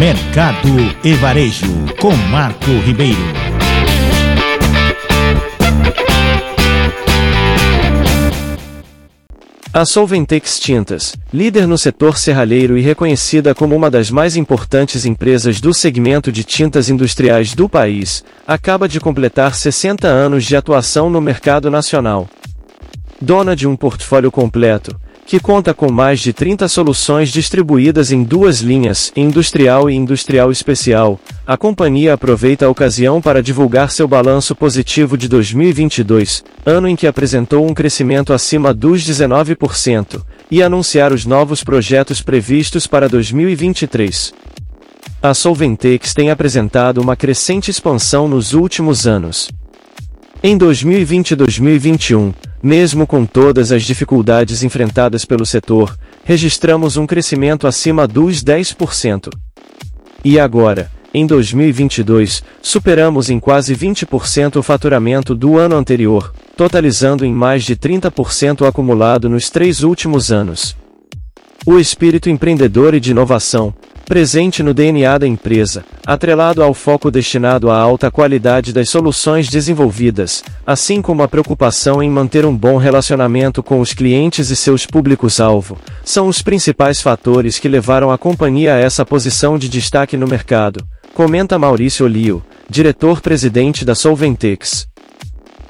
Mercado 0.00 0.66
e 1.04 1.12
Varejo, 1.12 1.66
com 2.00 2.14
Marco 2.30 2.70
Ribeiro. 2.70 3.18
A 9.74 9.84
Solventex 9.84 10.58
Tintas, 10.58 11.14
líder 11.30 11.66
no 11.66 11.76
setor 11.76 12.16
serralheiro 12.16 12.78
e 12.78 12.80
reconhecida 12.80 13.54
como 13.54 13.76
uma 13.76 13.90
das 13.90 14.10
mais 14.10 14.36
importantes 14.36 15.04
empresas 15.04 15.60
do 15.60 15.74
segmento 15.74 16.32
de 16.32 16.44
tintas 16.44 16.88
industriais 16.88 17.54
do 17.54 17.68
país, 17.68 18.24
acaba 18.46 18.88
de 18.88 18.98
completar 18.98 19.54
60 19.54 20.08
anos 20.08 20.46
de 20.46 20.56
atuação 20.56 21.10
no 21.10 21.20
mercado 21.20 21.70
nacional. 21.70 22.26
Dona 23.20 23.54
de 23.54 23.68
um 23.68 23.76
portfólio 23.76 24.32
completo, 24.32 24.98
que 25.30 25.38
conta 25.38 25.72
com 25.72 25.92
mais 25.92 26.18
de 26.18 26.32
30 26.32 26.66
soluções 26.66 27.28
distribuídas 27.28 28.10
em 28.10 28.24
duas 28.24 28.58
linhas, 28.58 29.12
industrial 29.14 29.88
e 29.88 29.94
industrial 29.94 30.50
especial. 30.50 31.20
A 31.46 31.56
companhia 31.56 32.14
aproveita 32.14 32.66
a 32.66 32.68
ocasião 32.68 33.22
para 33.22 33.40
divulgar 33.40 33.92
seu 33.92 34.08
balanço 34.08 34.56
positivo 34.56 35.16
de 35.16 35.28
2022, 35.28 36.42
ano 36.66 36.88
em 36.88 36.96
que 36.96 37.06
apresentou 37.06 37.64
um 37.64 37.72
crescimento 37.72 38.32
acima 38.32 38.74
dos 38.74 39.04
19%, 39.04 40.20
e 40.50 40.64
anunciar 40.64 41.12
os 41.12 41.24
novos 41.24 41.62
projetos 41.62 42.20
previstos 42.20 42.88
para 42.88 43.08
2023. 43.08 44.34
A 45.22 45.32
Solventex 45.32 46.12
tem 46.12 46.32
apresentado 46.32 47.00
uma 47.00 47.14
crescente 47.14 47.70
expansão 47.70 48.26
nos 48.26 48.52
últimos 48.52 49.06
anos. 49.06 49.48
Em 50.42 50.58
2020 50.58 51.30
e 51.30 51.36
2021, 51.36 52.32
mesmo 52.62 53.06
com 53.06 53.24
todas 53.24 53.72
as 53.72 53.82
dificuldades 53.82 54.62
enfrentadas 54.62 55.24
pelo 55.24 55.46
setor, 55.46 55.96
registramos 56.24 56.96
um 56.96 57.06
crescimento 57.06 57.66
acima 57.66 58.06
dos 58.06 58.42
10%. 58.42 59.30
E 60.24 60.38
agora, 60.38 60.90
em 61.12 61.26
2022, 61.26 62.42
superamos 62.62 63.30
em 63.30 63.40
quase 63.40 63.74
20% 63.74 64.56
o 64.56 64.62
faturamento 64.62 65.34
do 65.34 65.58
ano 65.58 65.74
anterior, 65.74 66.32
totalizando 66.56 67.24
em 67.24 67.32
mais 67.32 67.64
de 67.64 67.74
30% 67.74 68.66
acumulado 68.66 69.28
nos 69.28 69.50
três 69.50 69.82
últimos 69.82 70.30
anos. 70.30 70.76
O 71.66 71.78
espírito 71.78 72.30
empreendedor 72.30 72.94
e 72.94 73.00
de 73.00 73.10
inovação, 73.10 73.74
presente 74.10 74.60
no 74.60 74.74
DNA 74.74 75.18
da 75.18 75.26
empresa, 75.28 75.84
atrelado 76.04 76.64
ao 76.64 76.74
foco 76.74 77.12
destinado 77.12 77.70
à 77.70 77.78
alta 77.78 78.10
qualidade 78.10 78.72
das 78.72 78.88
soluções 78.88 79.48
desenvolvidas, 79.48 80.42
assim 80.66 81.00
como 81.00 81.22
a 81.22 81.28
preocupação 81.28 82.02
em 82.02 82.10
manter 82.10 82.44
um 82.44 82.52
bom 82.52 82.76
relacionamento 82.76 83.62
com 83.62 83.78
os 83.78 83.94
clientes 83.94 84.50
e 84.50 84.56
seus 84.56 84.84
públicos-alvo, 84.84 85.78
são 86.04 86.26
os 86.26 86.42
principais 86.42 87.00
fatores 87.00 87.60
que 87.60 87.68
levaram 87.68 88.10
a 88.10 88.18
companhia 88.18 88.74
a 88.74 88.78
essa 88.78 89.06
posição 89.06 89.56
de 89.56 89.68
destaque 89.68 90.16
no 90.16 90.26
mercado, 90.26 90.84
comenta 91.14 91.56
Maurício 91.56 92.04
Olio, 92.04 92.42
diretor-presidente 92.68 93.84
da 93.84 93.94
Solventex. 93.94 94.89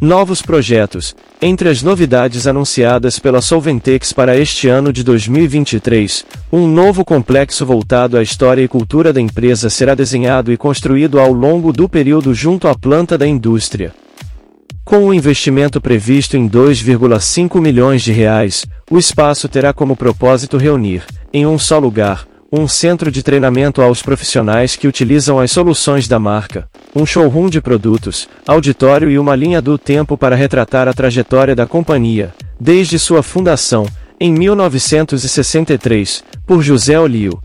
Novos 0.00 0.42
projetos. 0.42 1.14
Entre 1.40 1.68
as 1.68 1.82
novidades 1.82 2.46
anunciadas 2.46 3.18
pela 3.18 3.40
Solventex 3.40 4.12
para 4.12 4.36
este 4.36 4.68
ano 4.68 4.92
de 4.92 5.04
2023, 5.04 6.24
um 6.52 6.66
novo 6.66 7.04
complexo 7.04 7.64
voltado 7.64 8.16
à 8.16 8.22
história 8.22 8.62
e 8.62 8.68
cultura 8.68 9.12
da 9.12 9.20
empresa 9.20 9.70
será 9.70 9.94
desenhado 9.94 10.52
e 10.52 10.56
construído 10.56 11.20
ao 11.20 11.32
longo 11.32 11.72
do 11.72 11.88
período 11.88 12.34
junto 12.34 12.66
à 12.66 12.74
planta 12.74 13.16
da 13.16 13.26
indústria. 13.26 13.94
Com 14.84 15.06
o 15.06 15.14
investimento 15.14 15.80
previsto 15.80 16.36
em 16.36 16.48
2,5 16.48 17.60
milhões 17.60 18.02
de 18.02 18.12
reais, 18.12 18.66
o 18.90 18.98
espaço 18.98 19.48
terá 19.48 19.72
como 19.72 19.96
propósito 19.96 20.56
reunir, 20.56 21.04
em 21.32 21.46
um 21.46 21.58
só 21.58 21.78
lugar, 21.78 22.26
um 22.56 22.68
centro 22.68 23.10
de 23.10 23.22
treinamento 23.22 23.82
aos 23.82 24.00
profissionais 24.00 24.76
que 24.76 24.86
utilizam 24.86 25.40
as 25.40 25.50
soluções 25.50 26.06
da 26.06 26.20
marca, 26.20 26.68
um 26.94 27.04
showroom 27.04 27.48
de 27.48 27.60
produtos, 27.60 28.28
auditório 28.46 29.10
e 29.10 29.18
uma 29.18 29.34
linha 29.34 29.60
do 29.60 29.76
tempo 29.76 30.16
para 30.16 30.36
retratar 30.36 30.86
a 30.86 30.92
trajetória 30.92 31.56
da 31.56 31.66
companhia, 31.66 32.32
desde 32.58 32.98
sua 32.98 33.22
fundação, 33.22 33.86
em 34.20 34.32
1963, 34.32 36.22
por 36.46 36.62
José 36.62 36.98
Olio. 36.98 37.42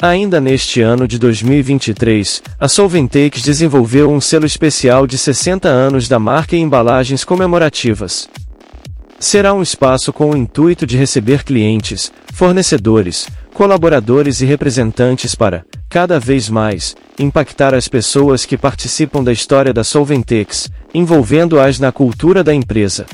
Ainda 0.00 0.40
neste 0.40 0.80
ano 0.80 1.06
de 1.06 1.18
2023, 1.18 2.42
a 2.58 2.66
Solventex 2.66 3.42
desenvolveu 3.42 4.10
um 4.10 4.20
selo 4.20 4.46
especial 4.46 5.06
de 5.06 5.18
60 5.18 5.68
anos 5.68 6.08
da 6.08 6.18
marca 6.18 6.56
e 6.56 6.60
embalagens 6.60 7.24
comemorativas. 7.24 8.28
Será 9.18 9.54
um 9.54 9.62
espaço 9.62 10.12
com 10.12 10.30
o 10.30 10.36
intuito 10.36 10.86
de 10.86 10.96
receber 10.96 11.44
clientes, 11.44 12.12
fornecedores, 12.32 13.26
colaboradores 13.54 14.40
e 14.40 14.44
representantes 14.44 15.36
para, 15.36 15.64
cada 15.88 16.18
vez 16.18 16.50
mais, 16.50 16.96
impactar 17.18 17.72
as 17.72 17.86
pessoas 17.86 18.44
que 18.44 18.58
participam 18.58 19.22
da 19.22 19.32
história 19.32 19.72
da 19.72 19.84
Solventex, 19.84 20.68
envolvendo-as 20.92 21.78
na 21.78 21.92
cultura 21.92 22.42
da 22.42 22.52
empresa. 22.52 23.06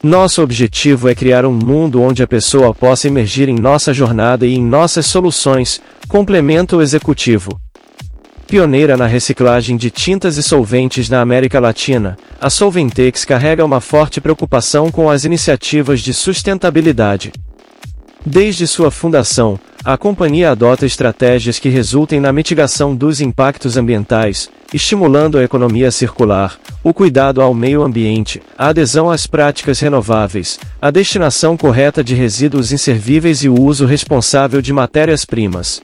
Nosso 0.00 0.42
objetivo 0.42 1.08
é 1.08 1.14
criar 1.14 1.44
um 1.44 1.52
mundo 1.52 2.00
onde 2.00 2.22
a 2.22 2.26
pessoa 2.26 2.72
possa 2.72 3.08
emergir 3.08 3.48
em 3.48 3.58
nossa 3.58 3.92
jornada 3.92 4.46
e 4.46 4.54
em 4.54 4.62
nossas 4.62 5.06
soluções, 5.06 5.82
complemento 6.06 6.80
executivo. 6.80 7.60
Pioneira 8.46 8.96
na 8.96 9.06
reciclagem 9.06 9.76
de 9.76 9.90
tintas 9.90 10.36
e 10.36 10.42
solventes 10.42 11.10
na 11.10 11.20
América 11.20 11.58
Latina, 11.58 12.16
a 12.40 12.48
Solventex 12.48 13.24
carrega 13.24 13.64
uma 13.64 13.80
forte 13.80 14.20
preocupação 14.20 14.88
com 14.90 15.10
as 15.10 15.24
iniciativas 15.24 16.00
de 16.00 16.14
sustentabilidade. 16.14 17.32
Desde 18.30 18.66
sua 18.66 18.90
fundação, 18.90 19.58
a 19.82 19.96
companhia 19.96 20.50
adota 20.50 20.84
estratégias 20.84 21.58
que 21.58 21.70
resultem 21.70 22.20
na 22.20 22.30
mitigação 22.30 22.94
dos 22.94 23.22
impactos 23.22 23.78
ambientais, 23.78 24.50
estimulando 24.70 25.38
a 25.38 25.42
economia 25.42 25.90
circular, 25.90 26.58
o 26.84 26.92
cuidado 26.92 27.40
ao 27.40 27.54
meio 27.54 27.82
ambiente, 27.82 28.42
a 28.58 28.68
adesão 28.68 29.10
às 29.10 29.26
práticas 29.26 29.80
renováveis, 29.80 30.60
a 30.78 30.90
destinação 30.90 31.56
correta 31.56 32.04
de 32.04 32.14
resíduos 32.14 32.70
inservíveis 32.70 33.42
e 33.44 33.48
o 33.48 33.58
uso 33.58 33.86
responsável 33.86 34.60
de 34.60 34.74
matérias-primas. 34.74 35.80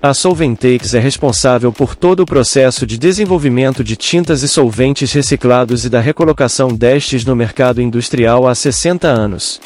A 0.00 0.14
Solventex 0.14 0.94
é 0.94 1.00
responsável 1.00 1.72
por 1.72 1.96
todo 1.96 2.20
o 2.20 2.26
processo 2.26 2.86
de 2.86 2.96
desenvolvimento 2.96 3.82
de 3.82 3.96
tintas 3.96 4.44
e 4.44 4.48
solventes 4.48 5.12
reciclados 5.12 5.84
e 5.84 5.90
da 5.90 5.98
recolocação 5.98 6.68
destes 6.68 7.24
no 7.24 7.34
mercado 7.34 7.82
industrial 7.82 8.46
há 8.46 8.54
60 8.54 9.08
anos. 9.08 9.60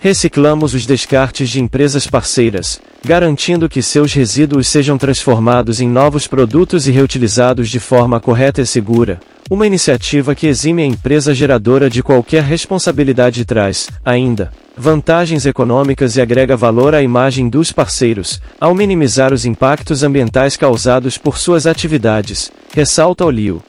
Reciclamos 0.00 0.74
os 0.74 0.84
descartes 0.84 1.48
de 1.48 1.60
empresas 1.60 2.06
parceiras, 2.06 2.80
garantindo 3.04 3.68
que 3.68 3.80
seus 3.80 4.12
resíduos 4.12 4.68
sejam 4.68 4.98
transformados 4.98 5.80
em 5.80 5.88
novos 5.88 6.26
produtos 6.26 6.86
e 6.86 6.90
reutilizados 6.90 7.70
de 7.70 7.80
forma 7.80 8.20
correta 8.20 8.60
e 8.60 8.66
segura, 8.66 9.18
uma 9.50 9.66
iniciativa 9.66 10.34
que 10.34 10.46
exime 10.46 10.82
a 10.82 10.86
empresa 10.86 11.34
geradora 11.34 11.88
de 11.88 12.02
qualquer 12.02 12.42
responsabilidade 12.42 13.44
traz, 13.44 13.88
ainda, 14.04 14.52
vantagens 14.76 15.46
econômicas 15.46 16.16
e 16.16 16.20
agrega 16.20 16.56
valor 16.56 16.94
à 16.94 17.02
imagem 17.02 17.48
dos 17.48 17.72
parceiros, 17.72 18.40
ao 18.60 18.74
minimizar 18.74 19.32
os 19.32 19.46
impactos 19.46 20.02
ambientais 20.02 20.56
causados 20.56 21.16
por 21.16 21.38
suas 21.38 21.66
atividades, 21.66 22.50
ressalta 22.74 23.24
Olio. 23.24 23.62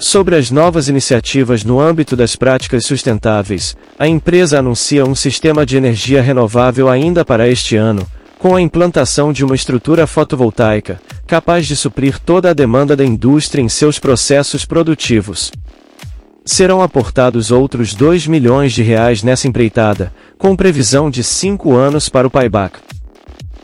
Sobre 0.00 0.34
as 0.34 0.50
novas 0.50 0.88
iniciativas 0.88 1.62
no 1.62 1.78
âmbito 1.78 2.16
das 2.16 2.34
práticas 2.34 2.86
sustentáveis, 2.86 3.76
a 3.98 4.08
empresa 4.08 4.58
anuncia 4.58 5.04
um 5.04 5.14
sistema 5.14 5.66
de 5.66 5.76
energia 5.76 6.22
renovável 6.22 6.88
ainda 6.88 7.22
para 7.22 7.46
este 7.46 7.76
ano, 7.76 8.06
com 8.38 8.56
a 8.56 8.62
implantação 8.62 9.30
de 9.30 9.44
uma 9.44 9.54
estrutura 9.54 10.06
fotovoltaica, 10.06 10.98
capaz 11.26 11.66
de 11.66 11.76
suprir 11.76 12.18
toda 12.18 12.48
a 12.48 12.54
demanda 12.54 12.96
da 12.96 13.04
indústria 13.04 13.60
em 13.60 13.68
seus 13.68 13.98
processos 13.98 14.64
produtivos. 14.64 15.52
Serão 16.46 16.80
aportados 16.80 17.50
outros 17.50 17.92
2 17.92 18.26
milhões 18.26 18.72
de 18.72 18.82
reais 18.82 19.22
nessa 19.22 19.48
empreitada, 19.48 20.14
com 20.38 20.56
previsão 20.56 21.10
de 21.10 21.22
5 21.22 21.76
anos 21.76 22.08
para 22.08 22.26
o 22.26 22.30
payback. 22.30 22.78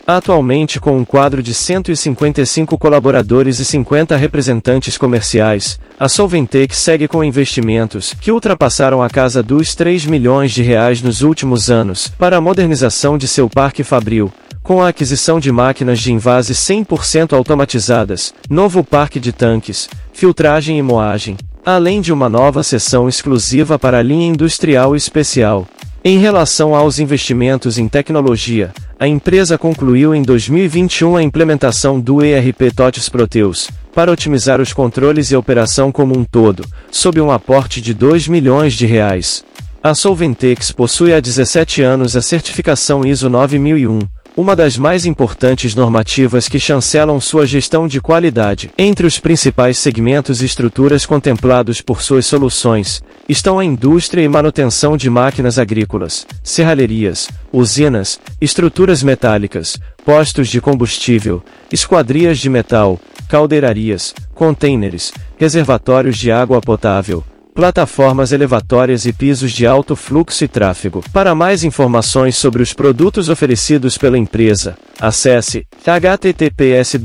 Atualmente 0.06 0.78
com 0.78 0.96
um 0.96 1.04
quadro 1.04 1.42
de 1.42 1.52
155 1.52 2.78
colaboradores 2.78 3.58
e 3.58 3.64
50 3.64 4.14
representantes 4.16 4.96
comerciais, 4.96 5.80
a 5.98 6.08
Solventex 6.08 6.78
segue 6.78 7.08
com 7.08 7.24
investimentos 7.24 8.14
que 8.20 8.30
ultrapassaram 8.30 9.02
a 9.02 9.10
casa 9.10 9.42
dos 9.42 9.74
3 9.74 10.06
milhões 10.06 10.52
de 10.52 10.62
reais 10.62 11.02
nos 11.02 11.22
últimos 11.22 11.72
anos 11.72 12.06
para 12.06 12.36
a 12.36 12.40
modernização 12.40 13.18
de 13.18 13.26
seu 13.26 13.50
parque 13.50 13.82
fabril, 13.82 14.32
com 14.62 14.80
a 14.80 14.90
aquisição 14.90 15.40
de 15.40 15.50
máquinas 15.50 15.98
de 15.98 16.12
invase 16.12 16.54
100% 16.54 17.32
automatizadas, 17.32 18.32
novo 18.48 18.84
parque 18.84 19.18
de 19.18 19.32
tanques, 19.32 19.88
filtragem 20.12 20.78
e 20.78 20.82
moagem, 20.82 21.36
além 21.64 22.00
de 22.00 22.12
uma 22.12 22.28
nova 22.28 22.62
seção 22.62 23.08
exclusiva 23.08 23.76
para 23.76 23.98
a 23.98 24.02
linha 24.02 24.28
industrial 24.28 24.94
especial. 24.94 25.66
Em 26.04 26.18
relação 26.18 26.76
aos 26.76 27.00
investimentos 27.00 27.76
em 27.76 27.88
tecnologia, 27.88 28.72
a 28.98 29.06
empresa 29.06 29.58
concluiu 29.58 30.14
em 30.14 30.22
2021 30.22 31.16
a 31.16 31.22
implementação 31.22 32.00
do 32.00 32.24
ERP 32.24 32.72
TOTS 32.74 33.10
Proteus, 33.10 33.70
para 33.94 34.10
otimizar 34.10 34.58
os 34.58 34.72
controles 34.72 35.30
e 35.30 35.36
operação 35.36 35.92
como 35.92 36.16
um 36.18 36.24
todo, 36.24 36.64
sob 36.90 37.20
um 37.20 37.30
aporte 37.30 37.82
de 37.82 37.92
2 37.92 38.26
milhões 38.26 38.72
de 38.72 38.86
reais. 38.86 39.44
A 39.82 39.94
Solventex 39.94 40.72
possui 40.72 41.12
há 41.12 41.20
17 41.20 41.82
anos 41.82 42.16
a 42.16 42.22
certificação 42.22 43.04
ISO 43.04 43.28
9001, 43.28 43.98
uma 44.36 44.54
das 44.54 44.76
mais 44.76 45.06
importantes 45.06 45.74
normativas 45.74 46.46
que 46.46 46.60
chancelam 46.60 47.18
sua 47.18 47.46
gestão 47.46 47.88
de 47.88 48.02
qualidade. 48.02 48.70
Entre 48.76 49.06
os 49.06 49.18
principais 49.18 49.78
segmentos 49.78 50.42
e 50.42 50.44
estruturas 50.44 51.06
contemplados 51.06 51.80
por 51.80 52.02
suas 52.02 52.26
soluções, 52.26 53.02
estão 53.26 53.58
a 53.58 53.64
indústria 53.64 54.22
e 54.22 54.28
manutenção 54.28 54.94
de 54.94 55.08
máquinas 55.08 55.58
agrícolas, 55.58 56.26
serralherias, 56.42 57.30
usinas, 57.50 58.20
estruturas 58.38 59.02
metálicas, 59.02 59.78
postos 60.04 60.48
de 60.48 60.60
combustível, 60.60 61.42
esquadrias 61.72 62.38
de 62.38 62.50
metal, 62.50 63.00
caldeirarias, 63.30 64.14
contêineres, 64.34 65.14
reservatórios 65.38 66.18
de 66.18 66.30
água 66.30 66.60
potável, 66.60 67.24
plataformas 67.56 68.32
elevatórias 68.32 69.06
e 69.06 69.14
pisos 69.14 69.50
de 69.50 69.66
alto 69.66 69.96
fluxo 69.96 70.44
e 70.44 70.48
tráfego. 70.48 71.02
Para 71.10 71.34
mais 71.34 71.64
informações 71.64 72.36
sobre 72.36 72.62
os 72.62 72.74
produtos 72.74 73.30
oferecidos 73.30 73.96
pela 73.96 74.18
empresa, 74.18 74.76
acesse 75.00 75.66
https 75.82 76.96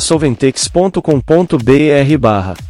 solventex.com.br 0.00 2.66